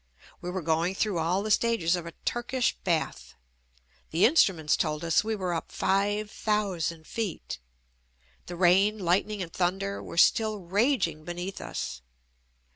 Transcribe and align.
We 0.41 0.49
were 0.49 0.63
going 0.63 0.95
through 0.95 1.19
all 1.19 1.43
the 1.43 1.51
stages 1.51 1.95
of 1.95 2.07
a 2.07 2.13
Turkish 2.25 2.75
bath. 2.83 3.35
The 4.09 4.25
instruments 4.25 4.75
told 4.75 5.05
us 5.05 5.23
we 5.23 5.35
were 5.35 5.53
up 5.53 5.71
five 5.71 6.31
thousand 6.31 7.05
feet. 7.05 7.59
The 8.47 8.55
rain, 8.55 8.97
lightning 8.97 9.43
and 9.43 9.53
thunder 9.53 10.01
were 10.01 10.17
still 10.17 10.57
raging 10.57 11.23
be 11.23 11.35
neath 11.35 11.61
us. 11.61 12.01